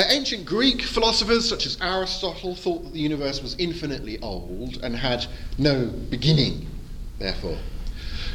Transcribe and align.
Uh, 0.00 0.04
ancient 0.08 0.46
Greek 0.46 0.80
philosophers 0.80 1.46
such 1.46 1.66
as 1.66 1.76
Aristotle 1.82 2.54
thought 2.54 2.82
that 2.84 2.94
the 2.94 3.00
universe 3.00 3.42
was 3.42 3.54
infinitely 3.58 4.18
old 4.20 4.82
and 4.82 4.96
had 4.96 5.26
no 5.58 5.88
beginning, 6.08 6.66
therefore. 7.18 7.58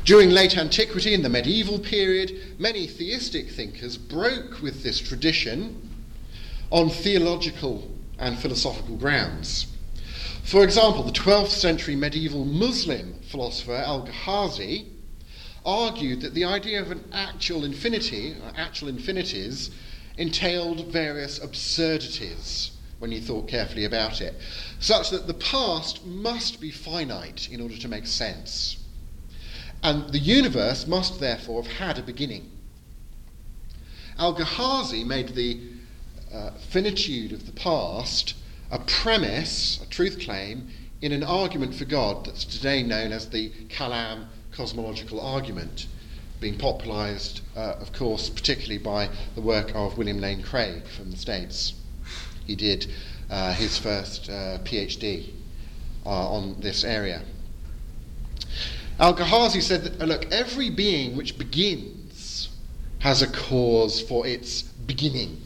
During 0.03 0.29
late 0.29 0.59
antiquity 0.59 1.15
and 1.15 1.25
the 1.25 1.29
medieval 1.29 1.79
period, 1.79 2.59
many 2.59 2.85
theistic 2.85 3.49
thinkers 3.49 3.97
broke 3.97 4.61
with 4.61 4.83
this 4.83 4.99
tradition 4.99 5.89
on 6.69 6.91
theological 6.91 7.89
and 8.19 8.37
philosophical 8.37 8.97
grounds. 8.97 9.65
For 10.43 10.63
example, 10.63 11.01
the 11.01 11.11
12th 11.13 11.47
century 11.47 11.95
medieval 11.95 12.45
Muslim 12.45 13.15
philosopher 13.23 13.73
Al 13.73 14.05
Ghazali 14.05 14.85
argued 15.65 16.21
that 16.21 16.35
the 16.35 16.45
idea 16.45 16.79
of 16.79 16.91
an 16.91 17.03
actual 17.11 17.65
infinity, 17.65 18.35
actual 18.55 18.87
infinities, 18.87 19.71
entailed 20.17 20.91
various 20.91 21.41
absurdities 21.41 22.71
when 22.99 23.11
you 23.11 23.19
thought 23.21 23.47
carefully 23.47 23.85
about 23.85 24.21
it, 24.21 24.35
such 24.79 25.09
that 25.09 25.27
the 25.27 25.33
past 25.33 26.05
must 26.05 26.61
be 26.61 26.71
finite 26.71 27.49
in 27.51 27.61
order 27.61 27.77
to 27.77 27.87
make 27.87 28.07
sense. 28.07 28.77
And 29.83 30.09
the 30.11 30.19
universe 30.19 30.87
must 30.87 31.19
therefore 31.19 31.61
have 31.63 31.71
had 31.73 31.99
a 31.99 32.03
beginning. 32.03 32.49
Al 34.17 34.33
Ghazali 34.33 35.05
made 35.05 35.29
the 35.29 35.59
uh, 36.33 36.51
finitude 36.51 37.33
of 37.33 37.45
the 37.45 37.51
past 37.51 38.33
a 38.71 38.79
premise, 38.79 39.79
a 39.83 39.89
truth 39.89 40.19
claim, 40.19 40.69
in 41.01 41.11
an 41.11 41.23
argument 41.23 41.75
for 41.75 41.85
God 41.85 42.25
that's 42.25 42.45
today 42.45 42.81
known 42.81 43.11
as 43.11 43.29
the 43.29 43.51
Kalam 43.69 44.25
cosmological 44.51 45.19
argument, 45.19 45.87
being 46.45 46.57
popularised, 46.59 47.41
uh, 47.55 47.73
of 47.81 47.91
course, 47.91 48.29
particularly 48.29 48.77
by 48.77 49.09
the 49.33 49.41
work 49.41 49.71
of 49.73 49.97
William 49.97 50.19
Lane 50.19 50.43
Craig 50.43 50.83
from 50.85 51.09
the 51.09 51.17
States. 51.17 51.73
He 52.45 52.55
did 52.55 52.85
uh, 53.31 53.51
his 53.53 53.79
first 53.79 54.29
uh, 54.29 54.59
PhD 54.59 55.31
uh, 56.05 56.09
on 56.09 56.61
this 56.61 56.83
area. 56.83 57.23
Al 58.99 59.15
Ghazali 59.15 59.59
said 59.59 59.85
that, 59.85 60.07
look, 60.07 60.31
every 60.31 60.69
being 60.69 61.17
which 61.17 61.35
begins 61.35 62.49
has 62.99 63.23
a 63.23 63.27
cause 63.27 63.99
for 63.99 64.27
its 64.27 64.61
beginning. 64.61 65.41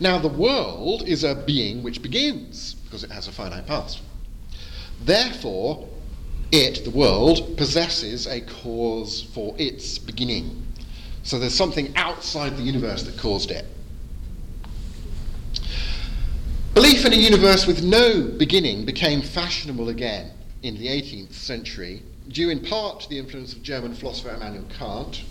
Now, 0.00 0.16
the 0.16 0.28
world 0.28 1.02
is 1.06 1.22
a 1.22 1.34
being 1.34 1.82
which 1.82 2.00
begins 2.00 2.76
because 2.84 3.04
it 3.04 3.10
has 3.10 3.28
a 3.28 3.32
finite 3.32 3.66
past. 3.66 4.00
Therefore, 5.02 5.86
it, 6.54 6.84
the 6.84 6.90
world, 6.90 7.56
possesses 7.56 8.26
a 8.26 8.40
cause 8.40 9.22
for 9.34 9.54
its 9.58 9.98
beginning. 9.98 10.64
So 11.24 11.38
there's 11.38 11.54
something 11.54 11.96
outside 11.96 12.56
the 12.56 12.62
universe 12.62 13.02
that 13.02 13.18
caused 13.18 13.50
it. 13.50 13.66
Belief 16.74 17.04
in 17.04 17.12
a 17.12 17.16
universe 17.16 17.66
with 17.66 17.82
no 17.82 18.22
beginning 18.22 18.84
became 18.84 19.20
fashionable 19.20 19.88
again 19.88 20.30
in 20.62 20.76
the 20.76 20.86
18th 20.86 21.32
century, 21.32 22.02
due 22.28 22.50
in 22.50 22.60
part 22.60 23.00
to 23.00 23.08
the 23.08 23.18
influence 23.18 23.52
of 23.52 23.62
German 23.62 23.94
philosopher 23.94 24.34
Immanuel 24.34 24.66
Kant. 24.78 25.24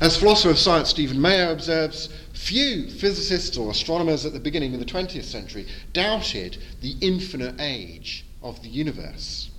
As 0.00 0.16
philosopher 0.16 0.50
of 0.50 0.58
science 0.58 0.90
Stephen 0.90 1.20
Meyer 1.20 1.50
observes, 1.50 2.10
few 2.32 2.88
physicists 2.90 3.56
or 3.56 3.70
astronomers 3.70 4.24
at 4.26 4.32
the 4.32 4.40
beginning 4.40 4.74
of 4.74 4.80
the 4.80 4.86
20th 4.86 5.24
century 5.24 5.66
doubted 5.92 6.58
the 6.80 6.96
infinite 7.00 7.56
age 7.60 8.24
of 8.42 8.62
the 8.62 8.68
universe. 8.68 9.50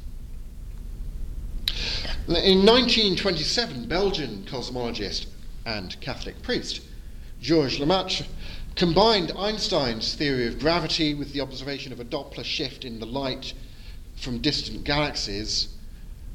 In 2.28 2.66
1927, 2.66 3.88
Belgian 3.88 4.46
cosmologist 4.50 5.28
and 5.66 6.00
Catholic 6.02 6.42
priest 6.42 6.82
Georges 7.42 7.80
Lemaitre 7.80 8.26
combined 8.76 9.32
Einstein's 9.38 10.16
theory 10.16 10.48
of 10.48 10.60
gravity 10.60 11.14
with 11.14 11.34
the 11.34 11.42
observation 11.42 11.94
of 11.94 12.00
a 12.00 12.06
Doppler 12.06 12.44
shift 12.44 12.84
in 12.84 13.00
the 13.00 13.06
light 13.06 13.54
from 14.16 14.40
distant 14.40 14.84
galaxies 14.84 15.70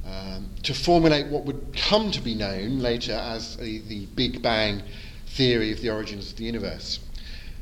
um, 0.07 0.51
to 0.63 0.73
formulate 0.73 1.27
what 1.27 1.45
would 1.45 1.75
come 1.77 2.11
to 2.11 2.21
be 2.21 2.35
known 2.35 2.79
later 2.79 3.13
as 3.13 3.57
the 3.57 4.07
Big 4.15 4.43
Bang 4.43 4.83
theory 5.27 5.73
of 5.73 5.81
the 5.81 5.91
origins 5.91 6.31
of 6.31 6.37
the 6.37 6.45
universe. 6.45 7.01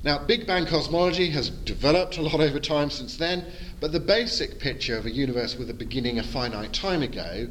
Now, 0.04 0.18
Big 0.18 0.46
Bang 0.46 0.66
cosmology 0.66 1.30
has 1.30 1.50
developed 1.50 2.18
a 2.18 2.22
lot 2.22 2.40
over 2.40 2.60
time 2.60 2.90
since 2.90 3.16
then, 3.16 3.44
but 3.80 3.92
the 3.92 4.00
basic 4.00 4.58
picture 4.58 4.96
of 4.96 5.06
a 5.06 5.10
universe 5.10 5.56
with 5.56 5.70
a 5.70 5.74
beginning 5.74 6.18
a 6.18 6.22
finite 6.22 6.72
time 6.72 7.02
ago 7.02 7.48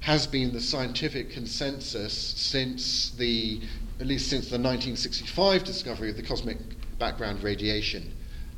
has 0.00 0.26
been 0.26 0.52
the 0.52 0.60
scientific 0.60 1.30
consensus 1.30 2.12
since 2.14 3.10
the, 3.10 3.60
at 4.00 4.06
least 4.06 4.28
since 4.28 4.46
the 4.46 4.56
1965 4.56 5.62
discovery 5.62 6.10
of 6.10 6.16
the 6.16 6.22
cosmic 6.22 6.58
background 6.98 7.42
radiation 7.42 8.12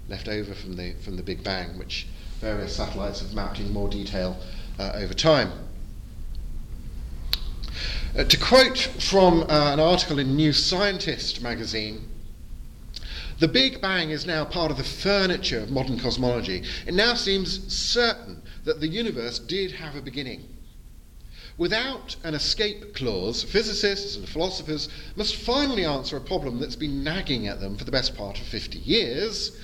left 0.08 0.28
over 0.28 0.54
from 0.54 0.76
the, 0.76 0.94
from 1.04 1.16
the 1.16 1.22
Big 1.22 1.42
Bang, 1.42 1.78
which 1.78 2.06
various 2.40 2.76
satellites 2.76 3.20
have 3.20 3.34
mapped 3.34 3.58
in 3.58 3.70
more 3.72 3.88
detail 3.88 4.36
uh, 4.78 4.92
over 4.94 5.14
time. 5.14 5.50
Uh, 8.16 8.24
to 8.24 8.36
quote 8.36 8.78
from 8.78 9.42
uh, 9.42 9.72
an 9.72 9.80
article 9.80 10.18
in 10.18 10.36
New 10.36 10.52
Scientist 10.52 11.42
magazine, 11.42 12.08
the 13.42 13.48
Big 13.48 13.80
Bang 13.80 14.10
is 14.10 14.24
now 14.24 14.44
part 14.44 14.70
of 14.70 14.76
the 14.76 14.84
furniture 14.84 15.58
of 15.58 15.68
modern 15.68 15.98
cosmology. 15.98 16.62
It 16.86 16.94
now 16.94 17.14
seems 17.14 17.74
certain 17.74 18.40
that 18.62 18.78
the 18.78 18.86
universe 18.86 19.40
did 19.40 19.72
have 19.72 19.96
a 19.96 20.00
beginning. 20.00 20.46
Without 21.58 22.14
an 22.22 22.34
escape 22.34 22.94
clause, 22.94 23.42
physicists 23.42 24.14
and 24.14 24.28
philosophers 24.28 24.88
must 25.16 25.34
finally 25.34 25.84
answer 25.84 26.16
a 26.16 26.20
problem 26.20 26.60
that's 26.60 26.76
been 26.76 27.02
nagging 27.02 27.48
at 27.48 27.58
them 27.58 27.76
for 27.76 27.82
the 27.82 27.90
best 27.90 28.14
part 28.14 28.38
of 28.38 28.46
50 28.46 28.78
years. 28.78 29.58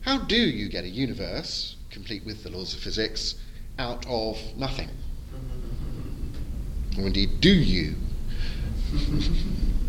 How 0.00 0.18
do 0.18 0.34
you 0.34 0.68
get 0.68 0.82
a 0.82 0.88
universe, 0.88 1.76
complete 1.90 2.24
with 2.26 2.42
the 2.42 2.50
laws 2.50 2.74
of 2.74 2.80
physics, 2.80 3.36
out 3.78 4.04
of 4.08 4.40
nothing? 4.56 4.88
Or 6.98 7.06
indeed, 7.06 7.40
do 7.40 7.52
you? 7.52 7.94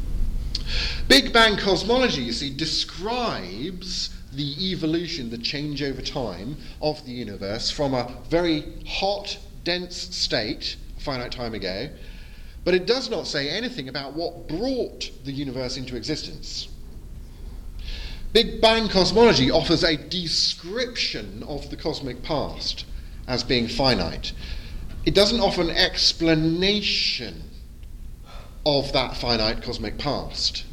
Big 1.07 1.31
Bang 1.31 1.57
cosmology, 1.57 2.21
you 2.21 2.33
see, 2.33 2.49
describes 2.49 4.09
the 4.33 4.71
evolution, 4.71 5.29
the 5.29 5.37
change 5.37 5.81
over 5.81 6.01
time 6.01 6.57
of 6.81 7.03
the 7.05 7.11
universe 7.11 7.71
from 7.71 7.93
a 7.93 8.11
very 8.29 8.65
hot, 8.85 9.37
dense 9.63 9.95
state 10.15 10.75
a 10.97 10.99
finite 10.99 11.31
time 11.31 11.53
ago, 11.53 11.89
but 12.63 12.73
it 12.73 12.85
does 12.85 13.09
not 13.09 13.27
say 13.27 13.49
anything 13.49 13.87
about 13.89 14.13
what 14.13 14.47
brought 14.47 15.11
the 15.23 15.31
universe 15.31 15.77
into 15.77 15.95
existence. 15.95 16.67
Big 18.33 18.59
Bang 18.59 18.89
cosmology 18.89 19.49
offers 19.49 19.83
a 19.83 19.95
description 19.95 21.43
of 21.43 21.69
the 21.69 21.77
cosmic 21.77 22.21
past 22.21 22.85
as 23.27 23.43
being 23.43 23.67
finite. 23.67 24.33
It 25.05 25.13
doesn't 25.13 25.39
offer 25.39 25.61
an 25.61 25.69
explanation 25.69 27.43
of 28.65 28.91
that 28.93 29.15
finite 29.15 29.61
cosmic 29.61 29.97
past. 29.97 30.65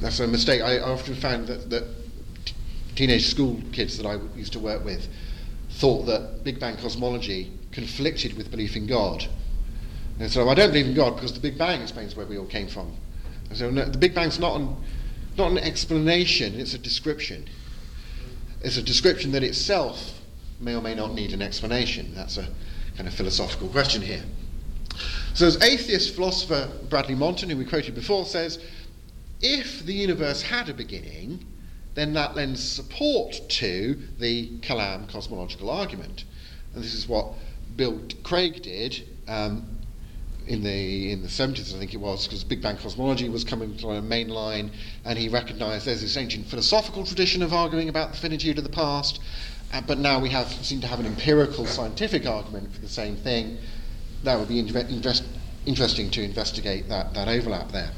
That's 0.00 0.18
a 0.18 0.26
mistake. 0.26 0.62
I 0.62 0.80
often 0.80 1.14
found 1.14 1.46
that, 1.46 1.70
that 1.70 1.84
t- 2.44 2.54
teenage 2.96 3.28
school 3.28 3.60
kids 3.72 3.96
that 3.98 4.06
I 4.06 4.18
used 4.36 4.52
to 4.54 4.58
work 4.58 4.84
with 4.84 5.08
thought 5.70 6.06
that 6.06 6.42
Big 6.42 6.58
Bang 6.58 6.76
cosmology 6.76 7.52
conflicted 7.70 8.36
with 8.36 8.50
belief 8.50 8.76
in 8.76 8.86
God. 8.86 9.26
And 10.18 10.30
so 10.30 10.48
I 10.48 10.54
don't 10.54 10.70
believe 10.70 10.86
in 10.86 10.94
God 10.94 11.14
because 11.14 11.32
the 11.32 11.40
Big 11.40 11.56
Bang 11.56 11.80
explains 11.80 12.16
where 12.16 12.26
we 12.26 12.36
all 12.36 12.46
came 12.46 12.68
from. 12.68 12.96
And 13.48 13.56
so 13.56 13.70
no, 13.70 13.84
the 13.84 13.98
Big 13.98 14.14
Bang's 14.14 14.38
not 14.38 14.56
an, 14.56 14.76
not 15.36 15.50
an 15.50 15.58
explanation, 15.58 16.58
it's 16.58 16.74
a 16.74 16.78
description. 16.78 17.48
It's 18.62 18.76
a 18.76 18.82
description 18.82 19.32
that 19.32 19.42
itself 19.42 20.20
may 20.60 20.74
or 20.74 20.82
may 20.82 20.94
not 20.94 21.14
need 21.14 21.32
an 21.32 21.42
explanation. 21.42 22.12
That's 22.14 22.38
a 22.38 22.48
kind 22.96 23.08
of 23.08 23.14
philosophical 23.14 23.68
question 23.68 24.02
here. 24.02 24.22
So, 25.34 25.46
as 25.46 25.62
atheist 25.62 26.14
philosopher 26.14 26.70
Bradley 26.90 27.14
Monton, 27.14 27.48
who 27.48 27.56
we 27.56 27.64
quoted 27.64 27.94
before, 27.94 28.26
says, 28.26 28.58
if 29.40 29.84
the 29.84 29.94
universe 29.94 30.42
had 30.42 30.68
a 30.68 30.74
beginning, 30.74 31.44
then 31.94 32.12
that 32.14 32.36
lends 32.36 32.62
support 32.62 33.40
to 33.48 33.98
the 34.18 34.58
Kalam 34.60 35.08
cosmological 35.08 35.70
argument. 35.70 36.24
And 36.74 36.84
this 36.84 36.94
is 36.94 37.08
what 37.08 37.32
Bill 37.76 38.00
Craig 38.22 38.62
did 38.62 39.08
um, 39.26 39.78
in 40.46 40.62
the 40.62 41.12
in 41.12 41.22
the 41.22 41.28
70s, 41.28 41.74
I 41.74 41.78
think 41.78 41.94
it 41.94 42.00
was, 42.00 42.26
because 42.26 42.44
Big 42.44 42.60
Bang 42.60 42.76
cosmology 42.76 43.28
was 43.30 43.42
coming 43.42 43.74
to 43.78 43.90
a 43.92 44.02
main 44.02 44.28
line, 44.28 44.70
and 45.06 45.18
he 45.18 45.30
recognised 45.30 45.86
there's 45.86 46.02
this 46.02 46.16
ancient 46.18 46.46
philosophical 46.46 47.06
tradition 47.06 47.42
of 47.42 47.54
arguing 47.54 47.88
about 47.88 48.12
the 48.12 48.18
finitude 48.18 48.58
of 48.58 48.64
the 48.64 48.70
past, 48.70 49.20
uh, 49.72 49.80
but 49.80 49.98
now 49.98 50.18
we 50.18 50.28
have 50.28 50.48
seem 50.48 50.82
to 50.82 50.86
have 50.86 51.00
an 51.00 51.06
empirical 51.06 51.64
scientific 51.64 52.26
argument 52.26 52.72
for 52.72 52.80
the 52.80 52.88
same 52.88 53.16
thing. 53.16 53.56
That 54.22 54.38
would 54.38 54.48
be 54.48 54.58
interesting 54.58 56.10
to 56.10 56.22
investigate 56.22 56.88
that, 56.88 57.14
that 57.14 57.28
overlap 57.28 57.72
there. 57.72 57.90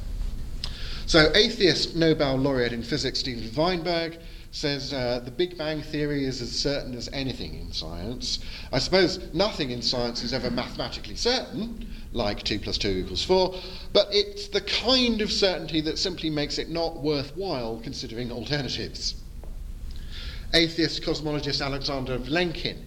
So, 1.06 1.31
atheist 1.35 1.94
Nobel 1.94 2.37
laureate 2.37 2.73
in 2.73 2.82
physics 2.82 3.19
Steven 3.19 3.55
Weinberg 3.55 4.19
says 4.53 4.93
uh, 4.93 5.21
the 5.25 5.31
Big 5.32 5.59
Bang 5.59 5.82
Theory 5.82 6.25
is 6.25 6.41
as 6.41 6.53
certain 6.53 6.94
as 6.94 7.11
anything 7.12 7.59
in 7.61 7.73
science. 7.73 8.38
I 8.73 8.79
suppose 8.79 9.35
nothing 9.35 9.71
in 9.71 9.82
science 9.82 10.23
is 10.23 10.32
ever 10.32 10.49
mathematically 10.50 11.17
certain, 11.17 11.88
like 12.12 12.44
2 12.44 12.61
plus 12.61 12.79
2 12.79 12.88
equals 12.88 13.25
4, 13.25 13.53
but 13.93 14.06
it's 14.12 14.47
the 14.49 14.61
kind 14.61 15.20
of 15.20 15.32
certainty 15.32 15.81
that 15.82 15.99
simply 15.99 16.31
makes 16.31 16.59
it 16.59 16.70
not 16.70 17.03
worthwhile 17.03 17.81
considering 17.82 18.31
alternatives. 18.31 19.17
Atheist 20.55 21.03
cosmologist 21.03 21.61
Alexander 21.61 22.17
Vilenkin 22.17 22.85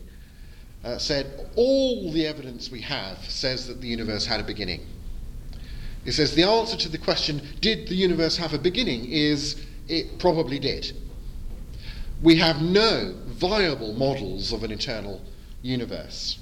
uh, 0.83 0.97
said, 0.97 1.49
All 1.55 2.11
the 2.11 2.25
evidence 2.25 2.71
we 2.71 2.81
have 2.81 3.17
says 3.29 3.67
that 3.67 3.81
the 3.81 3.87
universe 3.87 4.25
had 4.25 4.39
a 4.39 4.43
beginning. 4.43 4.85
He 6.05 6.11
says 6.11 6.33
the 6.35 6.43
answer 6.43 6.77
to 6.77 6.89
the 6.89 6.97
question, 6.97 7.41
Did 7.59 7.87
the 7.87 7.95
universe 7.95 8.37
have 8.37 8.53
a 8.53 8.57
beginning? 8.57 9.05
is 9.11 9.65
it 9.87 10.19
probably 10.19 10.59
did. 10.59 10.91
We 12.21 12.35
have 12.37 12.61
no 12.61 13.15
viable 13.25 13.93
models 13.93 14.51
of 14.51 14.63
an 14.63 14.71
eternal 14.71 15.21
universe. 15.61 16.39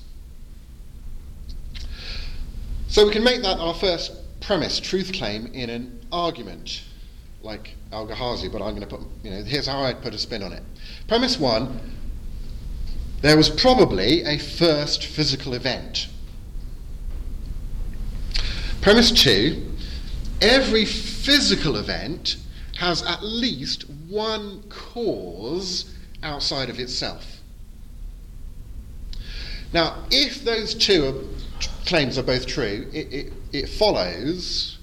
So 2.87 3.05
we 3.05 3.11
can 3.11 3.23
make 3.23 3.41
that 3.41 3.59
our 3.59 3.73
first 3.73 4.13
premise, 4.41 4.79
truth 4.79 5.11
claim, 5.13 5.47
in 5.47 5.69
an 5.69 5.99
argument, 6.11 6.83
like 7.41 7.75
Al-Ghazali, 7.91 8.51
but 8.51 8.61
I'm 8.61 8.75
going 8.75 8.87
to 8.87 8.87
put, 8.87 9.01
you 9.23 9.31
know, 9.31 9.43
here's 9.43 9.67
how 9.67 9.81
I'd 9.81 10.01
put 10.01 10.13
a 10.13 10.17
spin 10.17 10.43
on 10.43 10.53
it. 10.53 10.63
Premise 11.07 11.37
one, 11.37 11.79
there 13.25 13.35
was 13.35 13.49
probably 13.49 14.21
a 14.21 14.37
first 14.37 15.03
physical 15.03 15.55
event. 15.55 16.07
Premise 18.81 19.11
two, 19.11 19.71
every 20.43 20.85
physical 20.85 21.75
event 21.75 22.37
has 22.77 23.01
at 23.01 23.23
least 23.23 23.89
one 24.07 24.61
cause 24.69 25.91
outside 26.21 26.69
of 26.69 26.79
itself. 26.79 27.41
Now, 29.73 30.03
if 30.11 30.45
those 30.45 30.75
two 30.75 31.27
claims 31.87 32.19
are 32.19 32.23
both 32.23 32.45
true, 32.45 32.87
it, 32.93 33.11
it, 33.11 33.33
it 33.51 33.69
follows 33.69 34.77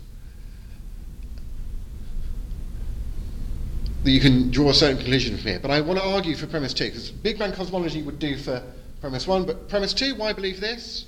that 4.04 4.10
you 4.10 4.20
can 4.20 4.50
draw 4.50 4.70
a 4.70 4.74
certain 4.74 4.96
conclusion 4.96 5.36
from 5.36 5.46
here. 5.46 5.60
But 5.60 5.70
I 5.70 5.80
want 5.80 5.98
to 6.00 6.04
argue 6.04 6.34
for 6.34 6.46
premise 6.46 6.74
two, 6.74 6.86
because 6.86 7.10
Big 7.10 7.38
Bang 7.38 7.52
cosmology 7.52 8.02
would 8.02 8.18
do 8.18 8.36
for 8.36 8.62
premise 9.00 9.26
one, 9.26 9.44
but 9.44 9.68
premise 9.68 9.94
two, 9.94 10.14
why 10.14 10.32
believe 10.32 10.60
this? 10.60 11.06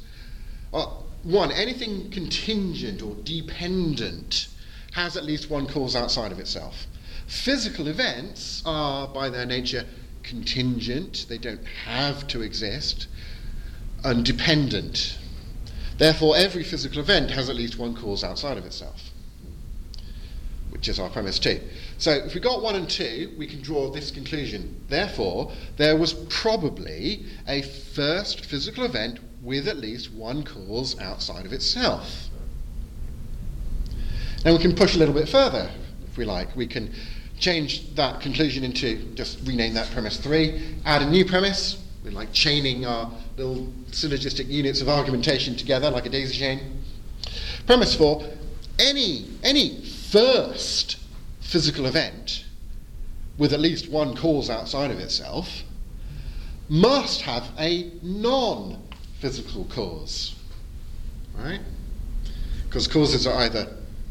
Well, 0.71 1.07
one, 1.23 1.51
anything 1.51 2.11
contingent 2.11 3.03
or 3.03 3.15
dependent 3.25 4.49
has 4.93 5.17
at 5.17 5.25
least 5.25 5.51
one 5.51 5.67
cause 5.67 5.97
outside 5.97 6.33
of 6.33 6.39
itself. 6.39 6.87
Physical 7.27 7.89
events 7.89 8.63
are, 8.67 9.09
by 9.09 9.29
their 9.31 9.47
nature, 9.47 9.85
contingent, 10.23 11.27
they 11.29 11.39
don't 11.39 11.65
have 11.87 12.27
to 12.29 12.43
exist, 12.43 13.09
and 14.05 14.25
dependent. 14.25 15.19
Therefore, 15.97 16.37
every 16.37 16.63
physical 16.63 16.99
event 17.01 17.31
has 17.31 17.49
at 17.49 17.57
least 17.57 17.79
one 17.79 17.97
cause 17.97 18.23
outside 18.23 18.59
of 18.59 18.67
itself, 18.67 19.11
which 20.75 20.89
is 20.89 20.99
our 20.99 21.09
premise 21.09 21.39
two. 21.39 21.61
So, 21.99 22.11
if 22.11 22.35
we 22.35 22.41
got 22.41 22.61
one 22.61 22.75
and 22.75 22.91
two, 22.91 23.33
we 23.39 23.47
can 23.47 23.63
draw 23.63 23.91
this 23.91 24.11
conclusion. 24.11 24.85
Therefore, 24.89 25.53
there 25.77 25.97
was 25.97 26.13
probably 26.29 27.25
a 27.49 27.63
first 27.63 28.45
physical 28.45 28.85
event 28.85 29.21
with 29.41 29.69
at 29.69 29.77
least 29.77 30.13
one 30.13 30.43
cause 30.43 30.99
outside 31.01 31.47
of 31.47 31.53
itself. 31.53 32.29
Now 34.45 34.53
we 34.53 34.59
can 34.59 34.75
push 34.75 34.97
a 34.97 34.99
little 34.99 35.15
bit 35.15 35.29
further, 35.29 35.71
if 36.07 36.19
we 36.19 36.25
like. 36.25 36.55
We 36.57 36.67
can 36.67 36.93
change 37.39 37.95
that 37.95 38.21
conclusion 38.21 38.65
into 38.65 38.97
just 39.15 39.47
rename 39.47 39.75
that 39.75 39.91
premise 39.93 40.17
three, 40.17 40.77
add 40.85 41.03
a 41.03 41.09
new 41.09 41.25
premise. 41.25 41.83
We're 42.03 42.11
like 42.11 42.33
chaining 42.33 42.85
our 42.85 43.11
little 43.37 43.73
syllogistic 43.93 44.49
units 44.49 44.81
of 44.81 44.89
argumentation 44.89 45.57
together 45.57 45.91
like 45.91 46.05
a 46.05 46.11
daisy 46.11 46.37
chain. 46.37 46.83
Premise 47.67 47.95
four, 47.95 48.29
any, 48.79 49.31
any 49.43 49.85
first 50.11 50.99
physical 51.41 51.87
event 51.87 52.45
with 53.39 53.53
at 53.53 53.61
least 53.61 53.89
one 53.89 54.17
cause 54.17 54.49
outside 54.51 54.91
of 54.91 54.99
itself 54.99 55.63
must 56.69 57.23
have 57.23 57.51
a 57.59 57.91
non 58.03 58.83
physical 59.21 59.65
cause. 59.67 60.35
Right? 61.37 61.61
Because 62.67 62.87
causes 62.87 63.27
are 63.27 63.37
either 63.43 63.69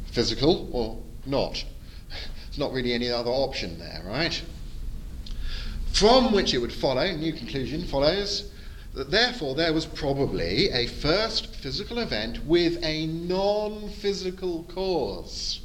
physical 0.08 0.70
or 0.72 0.98
not. 1.26 1.64
There's 2.10 2.60
not 2.60 2.72
really 2.72 2.94
any 2.94 3.10
other 3.10 3.32
option 3.32 3.80
there, 3.80 4.04
right? 4.06 4.42
From 5.92 6.34
which 6.34 6.54
it 6.54 6.60
would 6.60 6.74
follow, 6.74 7.12
new 7.12 7.34
conclusion 7.34 7.86
follows, 7.86 8.52
that 8.94 9.10
therefore 9.10 9.56
there 9.56 9.74
was 9.74 9.86
probably 9.86 10.70
a 10.70 10.88
first 10.88 11.56
physical 11.56 12.00
event 12.00 12.46
with 12.46 12.84
a 12.84 13.08
non 13.08 13.90
physical 13.90 14.64
cause. 14.64 15.62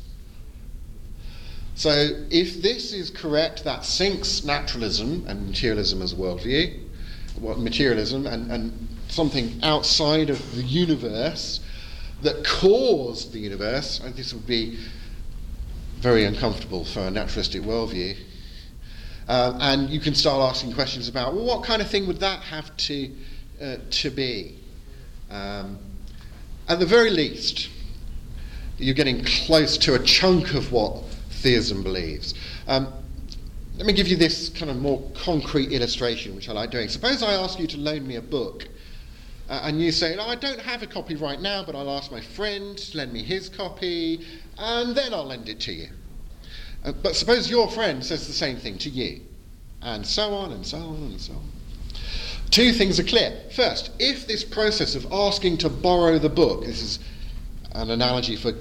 So, 1.78 2.26
if 2.28 2.60
this 2.60 2.92
is 2.92 3.08
correct, 3.08 3.62
that 3.62 3.84
sinks 3.84 4.42
naturalism 4.42 5.24
and 5.28 5.46
materialism 5.46 6.02
as 6.02 6.12
a 6.12 6.16
worldview, 6.16 6.76
what 7.38 7.60
materialism 7.60 8.26
and, 8.26 8.50
and 8.50 8.88
something 9.06 9.60
outside 9.62 10.28
of 10.28 10.56
the 10.56 10.64
universe 10.64 11.60
that 12.22 12.44
caused 12.44 13.32
the 13.32 13.38
universe, 13.38 14.00
and 14.00 14.12
this 14.16 14.34
would 14.34 14.44
be 14.44 14.80
very 16.00 16.24
uncomfortable 16.24 16.84
for 16.84 16.98
a 16.98 17.12
naturalistic 17.12 17.62
worldview. 17.62 18.16
Uh, 19.28 19.56
and 19.60 19.88
you 19.88 20.00
can 20.00 20.16
start 20.16 20.50
asking 20.50 20.72
questions 20.72 21.08
about, 21.08 21.32
well, 21.32 21.44
what 21.44 21.62
kind 21.62 21.80
of 21.80 21.88
thing 21.88 22.08
would 22.08 22.18
that 22.18 22.40
have 22.40 22.76
to, 22.78 23.08
uh, 23.62 23.76
to 23.90 24.10
be? 24.10 24.58
Um, 25.30 25.78
at 26.68 26.80
the 26.80 26.86
very 26.86 27.10
least, 27.10 27.70
you're 28.78 28.96
getting 28.96 29.24
close 29.24 29.78
to 29.78 29.94
a 29.94 30.00
chunk 30.00 30.54
of 30.54 30.72
what 30.72 31.04
theism 31.38 31.82
believes. 31.82 32.34
Um, 32.66 32.92
let 33.76 33.86
me 33.86 33.92
give 33.92 34.08
you 34.08 34.16
this 34.16 34.48
kind 34.48 34.70
of 34.70 34.78
more 34.78 35.02
concrete 35.14 35.72
illustration, 35.72 36.34
which 36.34 36.48
I 36.48 36.52
like 36.52 36.70
doing. 36.70 36.88
Suppose 36.88 37.22
I 37.22 37.34
ask 37.34 37.58
you 37.60 37.66
to 37.68 37.76
loan 37.78 38.06
me 38.06 38.16
a 38.16 38.22
book 38.22 38.68
uh, 39.48 39.60
and 39.62 39.80
you 39.80 39.90
say, 39.92 40.16
I 40.16 40.34
don't 40.34 40.60
have 40.60 40.82
a 40.82 40.86
copy 40.86 41.14
right 41.14 41.40
now, 41.40 41.64
but 41.64 41.74
I'll 41.74 41.90
ask 41.90 42.12
my 42.12 42.20
friend 42.20 42.76
to 42.76 42.96
lend 42.98 43.12
me 43.12 43.22
his 43.22 43.48
copy, 43.48 44.26
and 44.58 44.94
then 44.94 45.14
I'll 45.14 45.24
lend 45.24 45.48
it 45.48 45.58
to 45.60 45.72
you. 45.72 45.88
Uh, 46.84 46.92
but 46.92 47.16
suppose 47.16 47.48
your 47.48 47.70
friend 47.70 48.04
says 48.04 48.26
the 48.26 48.32
same 48.32 48.56
thing 48.56 48.76
to 48.78 48.90
you, 48.90 49.22
and 49.80 50.06
so 50.06 50.34
on, 50.34 50.52
and 50.52 50.66
so 50.66 50.78
on, 50.78 50.96
and 50.96 51.20
so 51.20 51.32
on. 51.32 51.50
Two 52.50 52.72
things 52.72 53.00
are 53.00 53.04
clear. 53.04 53.40
First, 53.54 53.90
if 53.98 54.26
this 54.26 54.44
process 54.44 54.94
of 54.94 55.10
asking 55.10 55.58
to 55.58 55.70
borrow 55.70 56.18
the 56.18 56.28
book, 56.28 56.64
this 56.64 56.82
is 56.82 56.98
an 57.72 57.90
analogy 57.90 58.36
for 58.36 58.52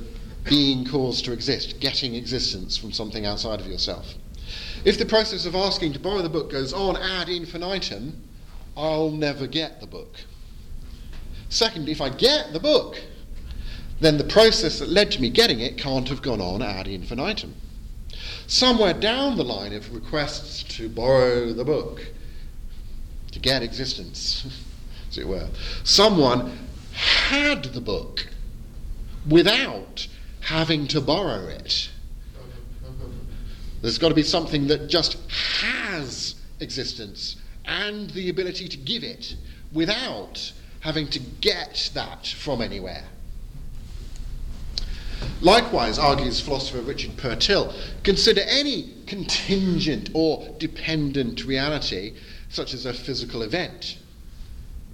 being 0.48 0.86
caused 0.86 1.25
to 1.25 1.32
exist, 1.32 1.80
getting 1.80 2.16
existence 2.16 2.77
from 2.77 2.92
something 2.92 3.25
outside 3.25 3.60
of 3.60 3.68
yourself. 3.68 4.13
If 4.86 4.98
the 4.98 5.06
process 5.06 5.46
of 5.46 5.56
asking 5.56 5.94
to 5.94 6.00
borrow 6.00 6.22
the 6.22 6.30
book 6.30 6.51
goes 6.51 6.74
on 6.74 6.96
ad 6.96 7.30
infinitum, 7.30 8.24
I'll 8.75 9.12
never 9.12 9.48
get 9.48 9.82
the 9.82 9.88
book. 9.88 10.16
Second, 11.50 11.89
if 11.89 12.01
I 12.01 12.10
get 12.10 12.54
the 12.54 12.60
book, 12.60 13.01
then 14.00 14.18
the 14.18 14.24
process 14.24 14.80
that 14.80 14.89
led 14.89 15.12
to 15.12 15.22
me 15.22 15.30
getting 15.30 15.60
it 15.60 15.77
can't 15.77 16.08
have 16.10 16.22
gone 16.22 16.42
on 16.42 16.62
ad 16.62 16.88
infinitum. 16.88 17.56
Somewhere 18.46 18.94
down 18.94 19.36
the 19.36 19.44
line 19.44 19.74
of 19.74 19.94
requests 19.94 20.63
to 20.77 20.88
borrow 20.88 21.51
the 21.54 21.66
book, 21.66 22.06
to 23.32 23.39
get 23.39 23.63
existence, 23.63 24.46
as 25.10 25.18
it 25.18 25.27
were, 25.27 25.50
someone 25.84 26.58
had 26.94 27.63
the 27.66 27.82
book 27.82 28.27
without 29.27 30.08
having 30.48 30.88
to 30.88 31.01
borrow 31.01 31.46
it. 31.48 31.89
There's 33.82 33.98
got 33.98 34.10
to 34.10 34.16
be 34.16 34.24
something 34.24 34.68
that 34.68 34.88
just 34.88 35.18
has 35.62 36.36
existence 36.62 37.36
and 37.66 38.10
the 38.12 38.30
ability 38.30 38.70
to 38.70 38.77
give 38.77 39.04
it 39.04 39.36
without 39.74 40.54
having 40.80 41.10
to 41.10 41.20
get 41.20 41.92
that 41.96 42.27
from 42.27 42.62
anywhere. 42.62 43.04
Likewise, 45.42 46.00
argues 46.00 46.39
philosopher 46.39 46.80
Richard 46.80 47.18
Purtill, 47.18 47.74
consider 48.04 48.42
any 48.48 48.94
contingent 49.06 50.12
or 50.13 50.48
dependent 50.60 51.44
reality, 51.44 52.13
such 52.48 52.74
as 52.74 52.86
a 52.86 52.94
physical 52.94 53.42
event, 53.42 53.98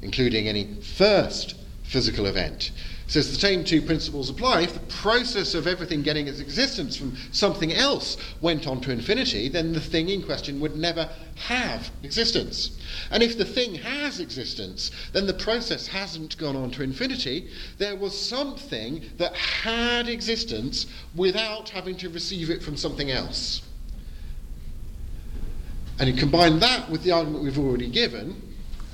including 0.01 0.47
any 0.47 0.73
first 0.81 1.53
physical 1.83 2.25
event, 2.25 2.71
says 3.13 3.29
the 3.29 3.39
same 3.39 3.63
two 3.63 3.79
principles 3.79 4.31
apply. 4.31 4.61
If 4.61 4.73
the 4.73 4.79
process 4.91 5.53
of 5.53 5.67
everything 5.67 6.01
getting 6.01 6.27
its 6.27 6.39
existence 6.39 6.97
from 6.97 7.15
something 7.31 7.71
else 7.71 8.17
went 8.41 8.65
on 8.65 8.81
to 8.81 8.91
infinity, 8.91 9.49
then 9.49 9.71
the 9.71 9.79
thing 9.79 10.09
in 10.09 10.23
question 10.23 10.59
would 10.61 10.75
never 10.75 11.07
have 11.35 11.91
existence. 12.01 12.75
And 13.11 13.21
if 13.21 13.37
the 13.37 13.45
thing 13.45 13.75
has 13.75 14.19
existence, 14.19 14.89
then 15.11 15.27
the 15.27 15.33
process 15.35 15.85
hasn't 15.85 16.39
gone 16.39 16.55
on 16.55 16.71
to 16.71 16.81
infinity. 16.81 17.49
There 17.77 17.95
was 17.95 18.19
something 18.19 19.03
that 19.17 19.35
had 19.35 20.09
existence 20.09 20.87
without 21.15 21.69
having 21.69 21.95
to 21.97 22.09
receive 22.09 22.49
it 22.49 22.63
from 22.63 22.75
something 22.75 23.11
else. 23.11 23.61
And 25.99 26.09
you 26.09 26.15
combine 26.15 26.57
that 26.59 26.89
with 26.89 27.03
the 27.03 27.11
argument 27.11 27.43
we've 27.43 27.59
already 27.59 27.91
given, 27.91 28.41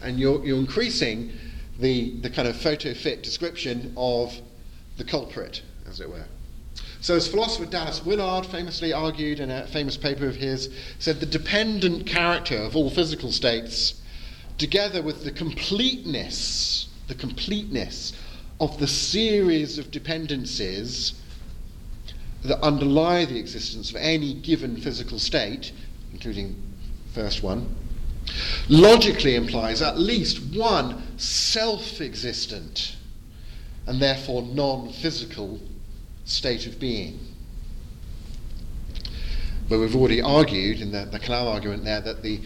and 0.04 0.20
you're, 0.20 0.46
you're 0.46 0.60
increasing 0.60 1.32
the, 1.80 2.20
the 2.20 2.30
kind 2.30 2.48
of 2.48 2.56
photo 2.58 2.94
fit 2.94 3.24
description 3.24 3.94
of 3.96 4.38
the 4.98 5.04
culprit, 5.04 5.62
as 5.88 6.00
it 6.00 6.10
were. 6.10 6.26
So, 7.02 7.16
as 7.16 7.28
philosopher 7.28 7.66
Dallas 7.66 8.04
Willard 8.06 8.46
famously 8.46 8.92
argued 8.92 9.40
in 9.40 9.50
a 9.50 9.66
famous 9.68 9.96
paper 9.96 10.28
of 10.28 10.36
his, 10.36 10.70
said 11.00 11.22
the 11.22 11.26
dependent 11.26 12.06
character 12.06 12.58
of 12.58 12.76
all 12.76 12.90
physical 12.90 13.32
states, 13.32 14.02
together 14.58 15.02
with 15.02 15.24
the 15.24 15.32
completeness, 15.32 16.90
the 17.08 17.16
completeness 17.16 18.12
of 18.60 18.78
the 18.80 18.88
series 18.88 19.78
of 19.78 19.92
dependencies 19.92 21.14
that 22.44 22.62
underlie 22.62 23.24
the 23.24 23.40
existence 23.40 23.90
of 23.90 23.96
any 23.96 24.34
given 24.34 24.76
physical 24.76 25.20
state, 25.20 25.72
including 26.12 26.62
first 27.14 27.42
one, 27.42 27.76
logically 28.70 29.36
implies 29.36 29.82
at 29.82 30.00
least 30.00 30.56
one 30.56 31.02
self 31.18 32.00
existent 32.00 32.96
and 33.88 34.00
therefore 34.00 34.44
non 34.44 34.94
physical 34.94 35.60
state 36.26 36.68
of 36.68 36.80
being. 36.80 37.20
But 39.68 39.80
we've 39.80 39.96
already 39.96 40.22
argued 40.22 40.82
in 40.82 40.92
the, 40.92 41.06
the 41.06 41.20
Kalam 41.20 41.46
argument 41.46 41.84
there 41.84 42.02
that 42.02 42.24
the, 42.24 42.40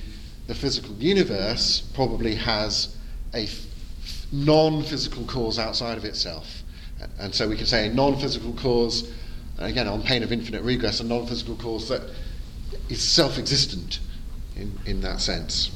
the 0.47 0.55
physical 0.55 0.95
universe 0.95 1.81
probably 1.93 2.35
has 2.35 2.95
a 3.33 3.43
f- 3.43 3.65
non 4.31 4.83
physical 4.83 5.25
cause 5.25 5.59
outside 5.59 5.97
of 5.97 6.05
itself. 6.05 6.63
And 7.19 7.35
so 7.35 7.49
we 7.49 7.57
can 7.57 7.65
say 7.65 7.87
a 7.87 7.93
non 7.93 8.17
physical 8.17 8.53
cause, 8.53 9.11
again, 9.57 9.87
on 9.87 10.01
pain 10.01 10.23
of 10.23 10.31
infinite 10.31 10.63
regress, 10.63 11.01
a 11.01 11.03
non 11.03 11.27
physical 11.27 11.55
cause 11.55 11.89
that 11.89 12.01
is 12.89 13.01
self 13.01 13.37
existent 13.37 13.99
in, 14.55 14.77
in 14.85 15.01
that 15.01 15.19
sense. 15.19 15.71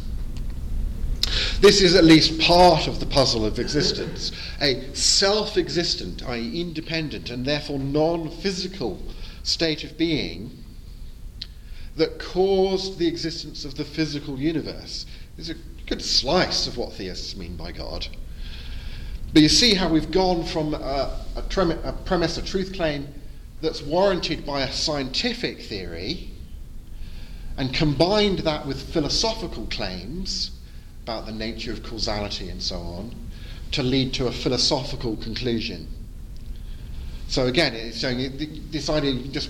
This 1.60 1.82
is 1.82 1.96
at 1.96 2.04
least 2.04 2.40
part 2.40 2.88
of 2.88 3.00
the 3.00 3.08
puzzle 3.08 3.44
of 3.44 3.58
existence. 3.58 4.32
A 4.62 4.94
self 4.94 5.58
existent, 5.58 6.22
i.e., 6.28 6.62
independent, 6.62 7.32
and 7.32 7.46
therefore 7.46 7.80
non 7.80 8.30
physical 8.30 9.02
state 9.42 9.84
of 9.84 9.98
being 9.98 10.64
that 11.96 12.20
caused 12.20 13.00
the 13.00 13.08
existence 13.08 13.66
of 13.66 13.74
the 13.74 13.84
physical 13.84 14.40
universe 14.40 15.08
is 15.38 15.50
a 15.50 15.56
good 15.88 16.04
slice 16.04 16.68
of 16.68 16.78
what 16.78 16.94
theists 16.94 17.36
mean 17.36 17.56
by 17.56 17.72
God. 17.72 18.08
But 19.34 19.42
you 19.42 19.50
see 19.50 19.74
how 19.74 19.90
we've 19.90 20.12
gone 20.12 20.44
from 20.44 20.76
a, 20.76 20.78
a, 21.36 21.42
a 21.84 21.94
premise, 22.06 22.38
a 22.38 22.44
truth 22.44 22.74
claim 22.74 23.08
that's 23.62 23.82
warranted 23.82 24.46
by 24.46 24.62
a 24.62 24.72
scientific 24.72 25.62
theory 25.62 26.30
and 27.58 27.74
combined 27.74 28.40
that 28.40 28.68
with 28.68 28.94
philosophical 28.94 29.66
claims 29.72 30.52
about 31.08 31.26
the 31.26 31.32
nature 31.32 31.72
of 31.72 31.82
causality 31.84 32.50
and 32.50 32.62
so 32.62 32.76
on 32.76 33.16
to 33.72 33.82
lead 33.82 34.14
to 34.14 34.28
a 34.28 34.32
philosophical 34.32 35.16
conclusion. 35.16 35.88
So 37.30 37.48
again, 37.48 37.74
it's 37.74 38.00
showing 38.00 38.18
this 38.72 38.90
idea 38.90 39.14
just 39.30 39.50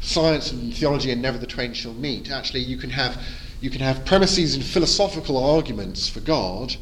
science 0.00 0.50
and 0.50 0.74
theology 0.74 1.12
and 1.12 1.22
never 1.22 1.38
the 1.38 1.46
twain 1.46 1.72
shall 1.72 1.94
meet. 1.94 2.32
Actually, 2.32 2.60
you 2.60 2.76
can 2.76 2.90
have 2.90 3.16
you 3.60 3.70
can 3.70 3.80
have 3.80 4.04
premises 4.04 4.56
and 4.56 4.64
philosophical 4.64 5.36
arguments 5.36 6.08
for 6.08 6.18
God, 6.18 6.74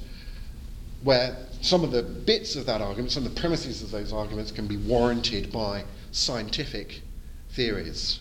where 1.03 1.37
some 1.61 1.85
of 1.85 1.93
the 1.93 2.03
bits 2.03 2.57
of 2.57 2.65
that 2.65 2.81
argument, 2.81 3.13
some 3.13 3.27
of 3.27 3.35
the 3.35 3.39
premises 3.39 3.83
of 3.83 3.91
those 3.91 4.15
arguments, 4.15 4.51
can 4.51 4.67
be 4.67 4.79
warranted 4.79 5.53
by 5.53 5.85
scientific 6.11 7.03
theories. 7.51 8.21